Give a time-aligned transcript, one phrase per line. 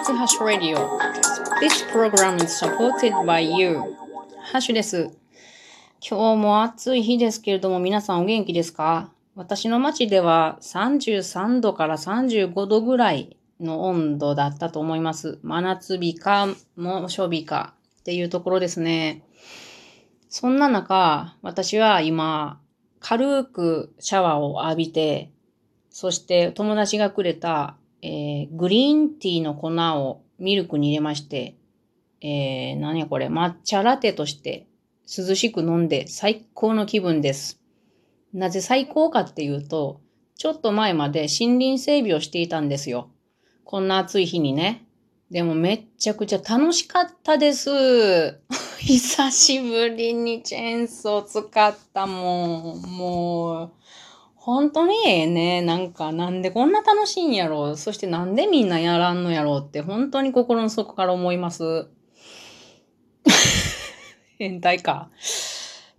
[0.00, 0.98] Hash Radio.
[1.60, 3.80] This program is supported by you.
[4.50, 5.10] ハッシュです。
[6.00, 9.10] 今日も暑い日ですけれども皆さんお元気ですか？
[9.36, 15.38] 私の町では33度から35度ぐらいの温度だったと思います。
[15.42, 19.22] 真夏日か猛暑日かっていうところですね。
[20.30, 22.58] そんな中、私は今、
[23.00, 25.30] 軽くシャワーを浴びて、
[25.90, 31.56] そして友達がくれた、えーグリーンティーの粉をミルクに入れまして、
[32.22, 34.66] えー、何やこれ、抹茶ラテとして
[35.06, 37.60] 涼しく飲んで最高の気分です。
[38.32, 40.00] なぜ最高かっていうと、
[40.36, 43.10] ちょっと前まで森林整備をしていたんですよ。
[43.64, 44.86] こんな暑い日にね。
[45.30, 47.70] でもめっちゃくちゃ楽しかったです。
[48.80, 52.82] 久しぶりにチェーンソー使ったもん。
[52.82, 53.72] もう、
[54.42, 55.60] 本当にね。
[55.60, 57.76] なんか、なんでこんな楽しいんやろう。
[57.76, 61.90] そしてなんでみんなやらんのやろうって、本当に心の底から思います。
[64.38, 65.10] 変態か。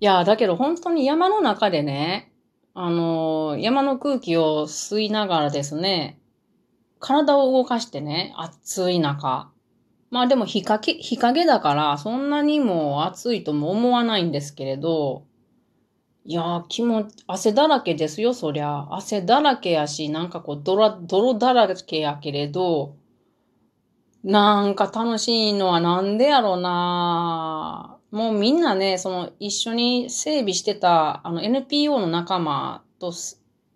[0.00, 2.32] いや、だけど本当に山の中でね、
[2.72, 6.18] あのー山の空気を吸いながらですね、
[6.98, 9.50] 体を動かしてね、暑い中。
[10.10, 15.24] まあでも日陰、日陰だから、そんなにも暑いとも思わないんですけれど、
[16.30, 18.86] いやー、気も、汗だらけですよ、そりゃ。
[18.94, 22.94] 汗だらけやし、なんかこう、泥、泥だらけやけれど、
[24.22, 33.12] なんか楽しいのはなんでやろうなもうみんなね、その一緒に整備してた、あの NPO の仲間と、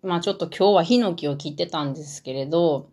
[0.01, 2.89] まあちょっと今日はヒノキを切ってたんですけれど、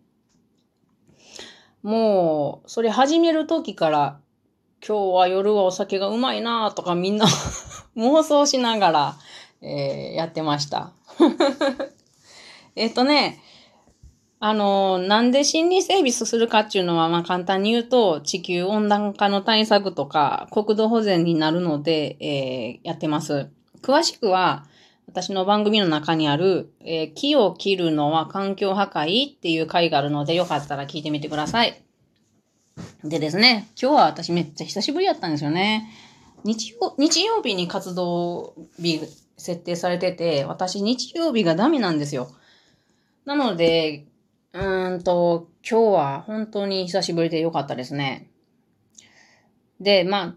[1.85, 4.19] もう、それ始める時から、
[4.85, 7.27] 今日は夜はお酒がうまいなとかみんな
[7.95, 9.15] 妄想しながら、
[9.63, 10.93] えーやってました。
[12.77, 13.41] えっとね、
[14.41, 23.51] あの、なんで森林整備するかっていうのは、まあ簡単に言うと、地球温暖化の対策とか、国土保全になるので、えーやってます。
[23.83, 24.67] 詳しくは、
[25.07, 31.81] 私の番組の中にある、えー木を切るのは環境破壊っていう回があるので、よかったら聞いてみてください。
[33.05, 35.89] でですね、今日は私めっちゃ久しぶりやったんですよね。
[36.45, 39.01] 日曜日曜日に活動日
[39.43, 42.31] 設定されてて、私日曜日がダメなんですよ。
[43.25, 44.07] なので、
[44.53, 48.31] うーんと、今日は本当に久しぶりでよかったですね。
[49.81, 50.35] で、まあ、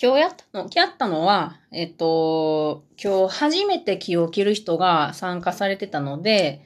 [0.00, 6.62] 今日やったの、やったのは、えっと、今日初めて木を切る人が参加されてたので、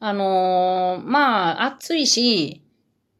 [0.00, 2.62] あのーまあ、暑いし、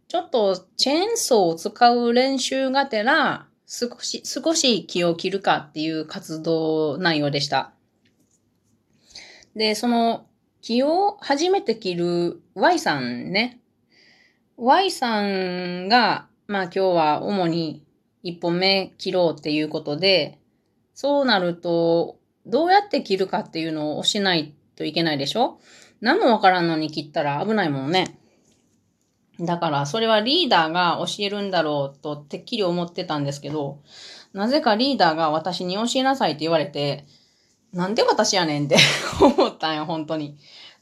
[0.08, 7.71] ちょっとチェーンソーを使う練習がてら、少し、少し木を切るかっていう活動内容でした。
[9.54, 10.26] で、その
[10.60, 13.60] 木を初めて切る Y さんね。
[14.56, 17.84] Y さんが、まあ今日は主に
[18.22, 20.38] 一本目切ろうっていうことで、
[20.94, 25.60] そうなると、どうやって切るかっていうのを教えないといけないでしょ？
[26.00, 28.18] 何もわからんのに切ったら危ないもんね。
[29.40, 33.80] だから、それはリーダーが教えるんだろうとてっきり思ってたんですけど、
[34.32, 37.06] なぜかリーダーが私に教えなさいって言われて、
[37.72, 38.76] なんで私やねんって
[39.20, 40.36] 思ったんよ、本当に。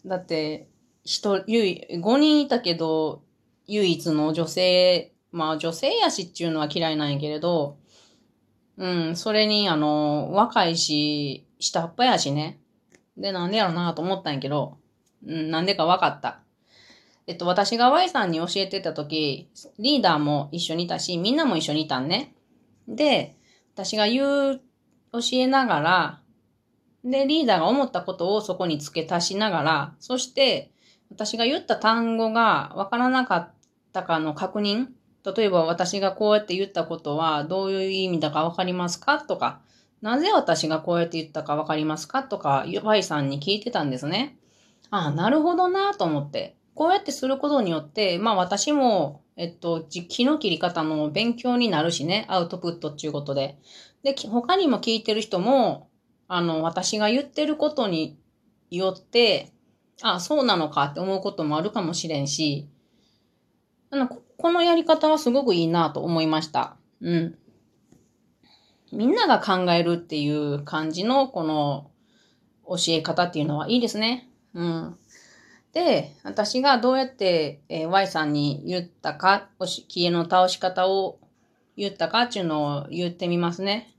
[0.04, 0.68] だって、
[1.04, 3.22] 人、ゆい、5人いたけど、
[3.66, 7.78] 唯一の女性、まあ女性やしっていうのは嫌いなんやけれど、
[8.76, 12.58] うん、それに、あの、若いし、下っ端やしね。
[13.16, 14.78] で、なんでやろなと思ったんやけど、
[15.26, 16.40] うん、なんでかわかった。
[17.26, 22.34] えっと、私が Y さんに教えてた時、リーダーも一緒にいたし、みんなも一緒にいたんね。
[22.88, 23.36] で、
[23.74, 24.60] 私が言う、
[25.12, 26.19] 教えながら、
[27.04, 30.70] で、リーダーが思ったことをそこに付け足しながら、そして、
[31.10, 33.52] 私が言った単語がわからなかっ
[33.92, 34.86] たかの確認
[35.36, 39.18] 例えば私がこうやって言ったことはどういう意味だかわかりますか？
[39.18, 39.60] とか、
[40.00, 42.22] なぜ私がこうやって言ったかわかりますか？
[42.22, 44.38] とか、Y さんに聞いてたんですね。
[44.90, 46.56] ああ、なるほどなと思って。
[46.74, 53.58] こうやってすることによって、まあ私も、えっと、じ木の切り方の勉強になるしね、アウトプットっていうことで。
[54.02, 55.89] で、他にも聞いてる人も、
[56.32, 58.16] あの、私が言ってることに
[58.70, 59.50] よって、
[60.00, 62.68] ああ、そうなのかって思うこともあるかもしれんし、
[63.90, 66.76] あの、ここのやり方はすごくいいなと思いました。
[67.00, 67.38] うん。
[68.92, 71.90] みんなが考えるっていう感じのこの
[72.64, 74.30] 教え方っていうのはいいですね。
[74.54, 74.96] うん。
[75.72, 81.18] で、私がどうやって、えー Y さんに言ったか、おし消えの倒し方を
[81.76, 83.92] 言ったかっていうのを言ってみますね。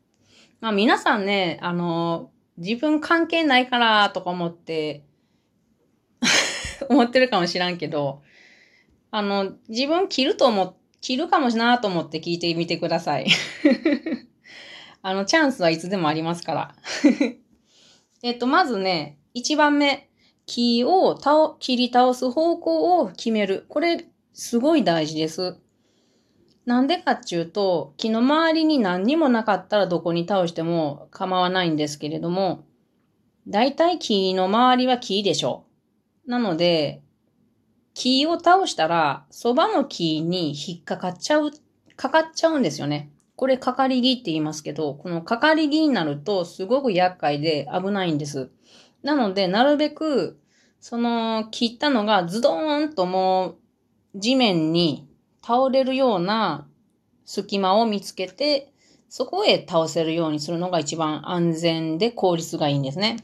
[0.61, 5.03] まあ皆さんね、あの、自分関係ないからとか思って、
[6.87, 8.21] 思ってるかもしらんけど、
[9.09, 13.27] あの、自分切ると思っ、切るかもしなと思って聞いてみてください。
[15.01, 16.75] あの、チャンスはいつでもありますから。
[18.21, 20.07] えっと、まずね、1番目。
[20.45, 23.65] 木を倒、切り倒す方向を決める。
[23.69, 25.57] これ、すごい大事です。
[26.65, 32.63] なんでかっていうと、木の周りに何にもなかったらどこに倒しても構わないんですけれども、
[33.47, 35.65] だいたい木の周りは木でしょ
[36.27, 36.29] う。
[36.29, 37.01] なので、
[37.95, 41.51] 木を倒したら、そばの木に引っかかっちゃう、
[41.95, 43.11] かかっちゃうんですよね。
[43.35, 48.51] これ、かかり木って言いますけど、このかかり木になるとすごく厄介で危ないんです。
[49.01, 50.39] なので、なるべく、
[50.79, 53.55] その、切ったのがズドーンとも
[54.13, 55.07] う地面に
[55.41, 56.67] 倒れるような
[57.25, 58.71] 隙間を見つけて、
[59.09, 63.17] そこへ倒せるようにするのが一番安全で効率がいいんですね。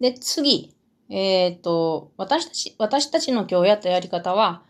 [0.00, 0.74] で、次。
[1.08, 4.62] えっ、ー、と、私たち、私たちの今日やったやり方は、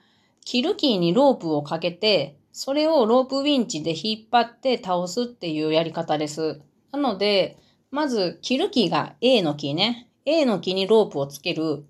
[0.44, 6.60] キルキーにロープをかけて、それをロープウィンチで引っ張って倒すっていうやり方です。
[6.90, 7.58] なので、
[7.90, 10.08] まず、キルキーが A のキーね。
[10.24, 11.84] A の木にロープをつける。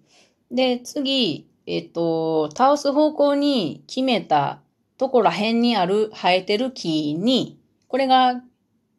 [0.51, 4.61] で、次、えっ、と、倒す方向に決めた
[4.99, 8.43] とこら辺にある生えてる木に、これが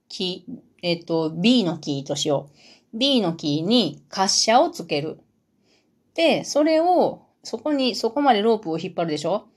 [0.10, 0.45] 木、
[0.81, 2.50] えっ、と、B の木としよ
[2.94, 2.98] う。
[2.98, 5.19] B のキーに滑車をつける。
[6.13, 9.48] で、それを、そこに、そこまでロープを引っ張るでしょ？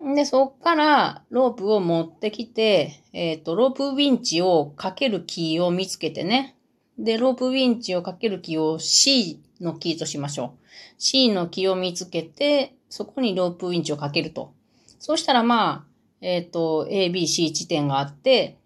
[0.00, 6.56] で、そっからロープを持ってきて、えっ、ー、と、ロープウィンチをかけるキーを見つけてね。
[6.98, 10.66] で、ロープウィンチをかけるキーを C のキーとしましょう。
[10.98, 14.52] C のキーを見つけて、そこにロープウィンチをかけると。
[14.98, 15.84] そうしたらまあ、
[16.20, 18.56] えっ、ー、と、A、B、C 地点があって、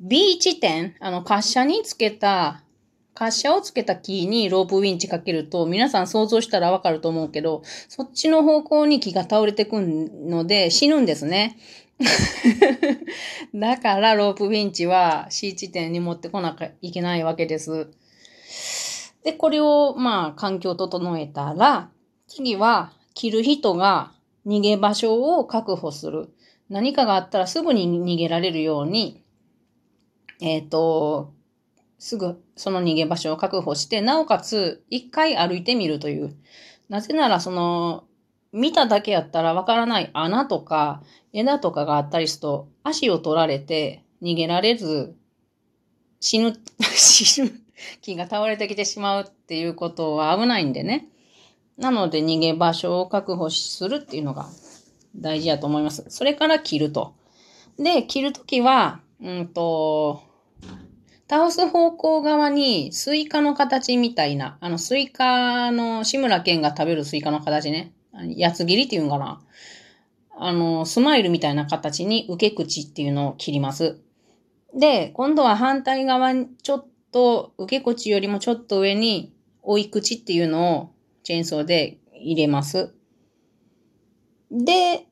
[0.00, 2.62] B 地点、あの、滑車につけた
[3.18, 11.58] 滑車をつけた木にロープウィンチかけると、皆さん想像したらわかると思うけど、そっちの方向に木が倒れてくので死ぬんですね。
[13.52, 17.88] だからロープウィンチは C 地点に持ってこなきゃいけないわけです。
[19.24, 21.90] で、これをまあ環境を整えたら、
[22.26, 24.12] 次は切る人が
[24.46, 26.28] 逃げ場所を確保する。
[26.68, 29.22] 何かがあったらすぐに逃げられるように、
[30.40, 31.32] えっ、ー、と、
[31.98, 36.36] すぐその逃げ場所を確保して、なおかつ一回歩いてみるという。
[36.88, 38.04] なぜならその、
[38.52, 41.02] 見ただけやったらわからない穴とか
[41.34, 45.14] 枝とかがあったりすると、足を取られて逃げられず、
[46.20, 46.54] 死ぬ、
[46.94, 47.60] 死ぬ
[48.00, 51.08] 木が倒れてきてしまうっていうことは危ないんでね。
[51.76, 54.48] なので逃げ場所を確保するっていうのが
[55.16, 56.04] 大事やと思います。
[56.08, 57.14] それから切ると。
[57.78, 60.22] で、切るときは、うんと、
[61.30, 67.92] 倒す方向側にスイカの形みたいな、あのスイカの志村けんが食べるスイカの形ね。
[68.40, 69.40] 八つ切りっていうんかな。
[70.36, 74.00] あの、スマイルみたいな形に受け口っていうのを切ります。
[74.74, 79.32] で、今度は反対側にちょっと受け口よりもちょっと上に
[79.62, 80.90] 追い口っていうのを
[81.22, 82.94] チェーンソーで入れます。
[84.50, 85.06] で、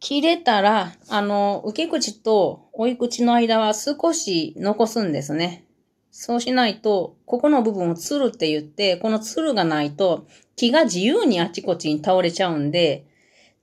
[0.00, 5.64] 切れたら、あの、受け口と追い口の間は少し残すんですね。
[6.10, 13.06] そうしないと、ここの部分をつるって言って、このつるがないと、木が自由にあちこちに倒れちゃうんで、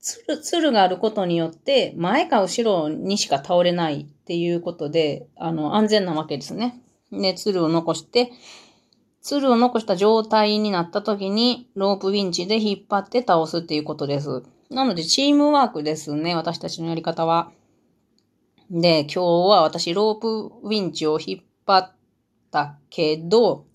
[0.00, 6.82] つる、つるがあることによって、前か後ろにしか倒れないっていうことで、あの、安全なわけですね。
[7.12, 8.32] で、つるを残して、
[9.20, 14.42] つるを残した状態になった時に、ロープウィンチで引っ張って倒すっていうことです。
[14.70, 16.34] なので、チームワークですね。
[16.34, 17.52] 私たちのやり方は。
[18.70, 21.94] で、今日は私、ロープウィンチを引っ張っ
[22.50, 23.66] たけど、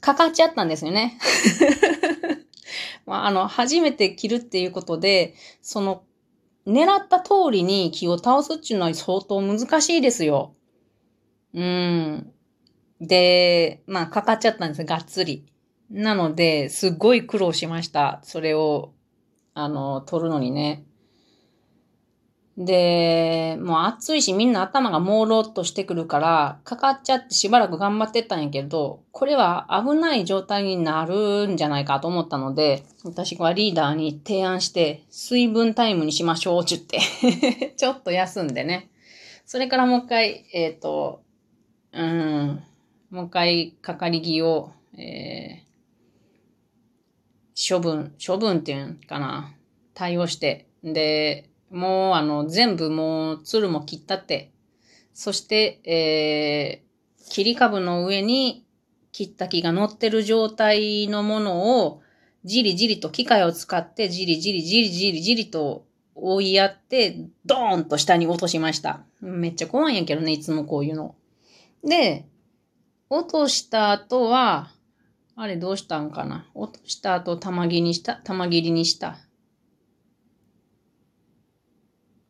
[0.00, 1.18] かかっちゃったんですよね。
[3.06, 6.02] まあ、あの、初めて切るっていうことで、その、
[6.66, 10.54] 狙った通りに木を倒すっていうのは相当難しいですよ。
[11.54, 12.32] うん。
[13.00, 15.46] で、まあ、かかっちゃったんですがっつり。
[15.90, 18.20] なので、すっごい苦労しました。
[18.22, 18.92] それを
[19.54, 20.84] あの、取るのにね。
[22.56, 38.90] で、もう暑いしみんな頭が朦朧としてくるから、かかっちゃってしばらく頑張ってったんやけど、これは危ない状態になるんじゃないかと思ったので、私はリーダーに提案して、水分タイムにしましょうって言ってちょっと休んでね。
[39.46, 41.22] それからもう一回、えっ、ー、と、
[41.92, 42.62] うん、
[43.10, 45.72] もう一回かかり木を、えー
[47.56, 49.54] 処分、処分っていうんかな。
[49.94, 50.66] 対応して。
[50.82, 54.50] で、もうあの、全部もう、鶴も切ったって。
[55.12, 58.64] そして、えー、切り株の上に
[59.12, 62.02] 切った木が乗ってる状態のものを、
[62.44, 65.84] じりじりと機械を使って、じりじりじりじりじりと
[66.14, 69.04] 追いやって、ドーンと下に落としました。
[69.20, 71.14] めっちゃ怖いんやけどね、いつもこういうの。
[71.84, 72.26] で、
[73.10, 74.70] 落とした後は、
[75.34, 76.46] あれどうしたんかな？
[76.54, 79.18] 落とした後、玉切りにした、玉切りにした。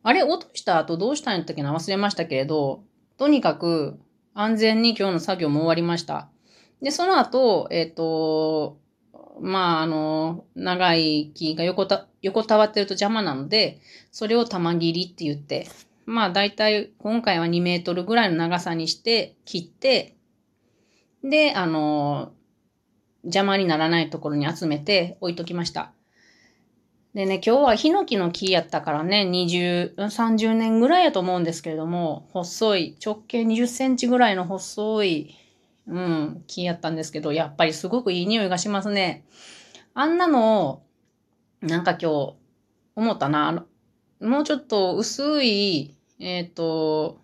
[0.01, 1.73] あれ落とした後どうしたんやったっけな？
[1.73, 2.83] 忘れましたけれど、
[3.17, 3.99] とにかく
[4.33, 6.29] 安全に今日の作業も終わりました。
[6.81, 8.79] で、その後、えっ、ー、と、
[9.39, 13.79] まあ、あの、長い木が横た、横たわってると邪魔なので、
[14.11, 15.67] それを玉切りって言って、
[16.05, 20.15] まあ、だいたい今回は2メートルぐらいの長さにして切って、
[21.23, 22.33] で、あの、
[23.23, 25.93] 邪魔にならないところに集めて置いときました。
[27.13, 35.35] でね、今日はヒノキの木やったからね、20、30年ぐらいやと思うんですけれども、細い、直径20センチぐらいの細い、
[35.87, 39.25] うん、木やったんですけど、やっぱりすごくいい匂いがしますね。
[39.93, 40.83] あんなのを、
[41.61, 42.35] なんか今日、
[42.95, 43.65] 思ったな。
[44.19, 47.21] もうちょっと薄い、えっ、ー、と、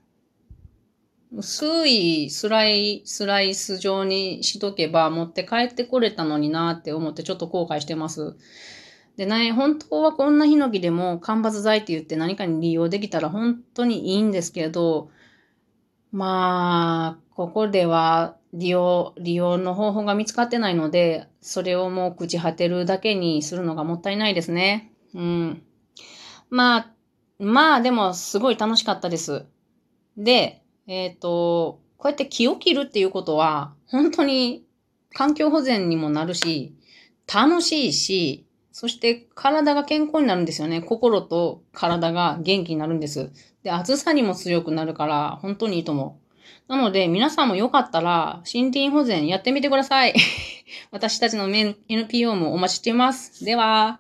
[1.32, 8.36] 薄いスライ、スライス状にしとけば持って帰ってこれたのになって思ってちょっと後悔してます。
[9.16, 15.12] でね、本当はこんなヒノキでも間伐材って言って何かに利用できたら本当にいいんですけど、
[16.12, 24.92] まあ、ここでは利用、利用の方法が見つかってないので、それをもう朽ち果てるだけにするのがもったいないですね。
[25.14, 25.64] うん。
[26.50, 26.92] まあ、
[27.40, 29.46] まあでもすごい楽しかったです。
[30.18, 34.66] で、えっ、ー、と、こうやって木を切るっていうことは、本当に
[35.14, 36.76] 環境保全にもなるし、
[37.32, 40.82] 楽しいし、そして体が健康になるんですよね。
[40.82, 43.32] 心と体が元気になるんです。
[43.64, 46.72] で、暑さにも強くなるから、本当にいいと思う。
[46.72, 50.14] なので、皆さんもよかったら、森林保全やってみてください。
[50.92, 53.44] 私たちの NPO もお待ちしています。
[53.44, 54.00] では。